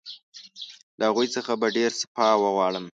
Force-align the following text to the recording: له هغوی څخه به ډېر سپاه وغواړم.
له 0.99 1.03
هغوی 1.09 1.27
څخه 1.35 1.51
به 1.59 1.67
ډېر 1.77 1.91
سپاه 2.01 2.35
وغواړم. 2.39 2.85